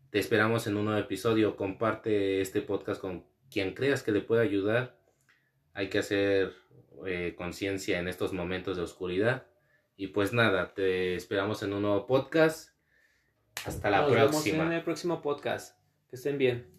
[0.09, 1.55] Te esperamos en un nuevo episodio.
[1.55, 4.97] Comparte este podcast con quien creas que le pueda ayudar.
[5.75, 6.53] Hay que hacer
[7.05, 9.45] eh, conciencia en estos momentos de oscuridad.
[9.95, 12.71] Y pues nada, te esperamos en un nuevo podcast.
[13.63, 14.31] Hasta la Nos próxima.
[14.31, 15.79] Nos vemos en el próximo podcast.
[16.09, 16.74] Que estén bien.